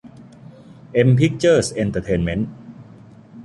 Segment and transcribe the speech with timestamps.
[0.93, 2.49] เอ็ม พิคเจอร์ส เอ็นเตอร์เทนเม้นท์